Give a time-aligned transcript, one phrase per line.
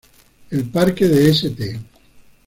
[0.49, 1.79] El parque de St.